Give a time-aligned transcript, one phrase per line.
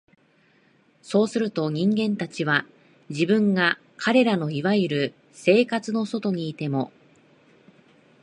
[1.03, 2.65] そうすると、人間たちは、
[3.09, 6.91] 自分が彼等の所謂「生活」の外にいても、